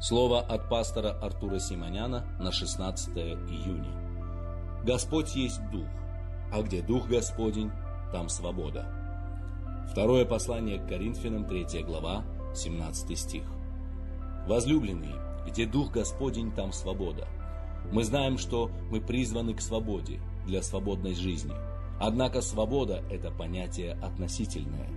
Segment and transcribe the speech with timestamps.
[0.00, 3.90] Слово от пастора Артура Симоняна на 16 июня.
[4.84, 5.88] Господь есть Дух,
[6.52, 7.72] а где Дух Господень,
[8.12, 8.86] там свобода.
[9.90, 12.24] Второе послание к Коринфянам, 3 глава,
[12.54, 13.42] 17 стих.
[14.46, 15.16] Возлюбленные,
[15.48, 17.26] где Дух Господень, там свобода.
[17.90, 21.54] Мы знаем, что мы призваны к свободе, для свободной жизни.
[21.98, 24.88] Однако свобода– это понятие относительное.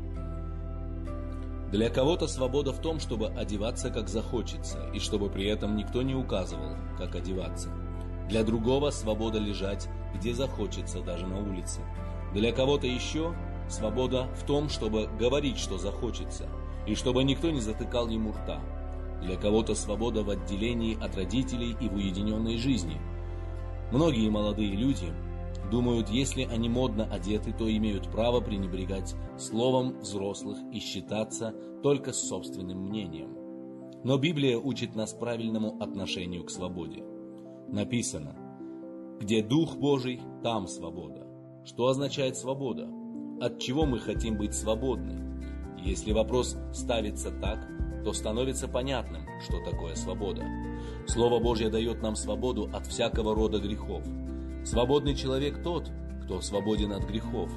[1.72, 6.14] Для кого-то свобода в том, чтобы одеваться как захочется, и чтобы при этом никто не
[6.14, 7.70] указывал, как одеваться.
[8.28, 11.80] Для другого свобода лежать, где захочется, даже на улице.
[12.34, 13.34] Для кого-то еще
[13.70, 16.50] свобода в том, чтобы говорить, что захочется,
[16.86, 18.60] и чтобы никто не затыкал ему рта.
[19.22, 23.00] Для кого-то свобода в отделении от родителей и в уединенной жизни.
[23.94, 25.14] Многие молодые люди
[25.70, 31.54] Думают, если они модно одеты, то имеют право пренебрегать словом взрослых и считаться
[31.84, 33.38] только собственным мнением.
[34.04, 37.04] Но Библия учит нас правильному отношению к свободе.
[37.70, 38.36] Написано,
[39.20, 41.28] где Дух Божий, там свобода.
[41.64, 42.90] Что означает свобода?
[43.40, 45.20] От чего мы хотим быть свободны?
[45.78, 47.60] Если вопрос ставится так,
[48.04, 50.44] то становится понятным, что такое свобода.
[51.08, 54.04] Слово Божье дает нам свободу от всякого рода грехов–
[54.64, 55.92] Свободный человек тот,
[56.24, 57.50] кто свободен от грехов.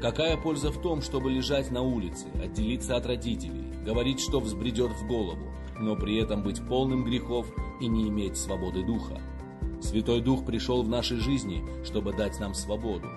[0.00, 5.06] Какая польза в том, чтобы лежать на улице, отделиться от родителей, говорить, что взбредет в
[5.06, 7.46] голову, но при этом быть полным грехов
[7.80, 9.20] и не иметь свободы духа?
[9.80, 13.08] Святой Дух пришел в нашей жизни, чтобы дать нам свободу.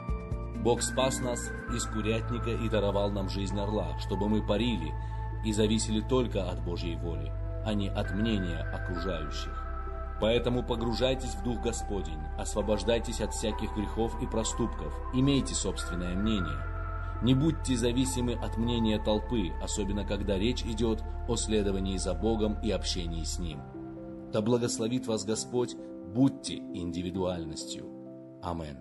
[0.63, 4.91] Бог спас нас из курятника и даровал нам жизнь орла, чтобы мы парили
[5.45, 7.31] и зависели только от Божьей воли,
[7.65, 9.66] а не от мнения окружающих.
[10.19, 16.57] Поэтому погружайтесь в Дух Господень, освобождайтесь от всяких грехов и проступков, имейте собственное мнение.
[17.21, 22.71] Не будьте зависимы от мнения толпы, особенно когда речь идет о следовании за Богом и
[22.71, 23.61] общении с Ним.
[24.31, 25.75] Да благословит вас Господь,
[26.13, 27.85] будьте индивидуальностью.
[28.43, 28.77] Аминь.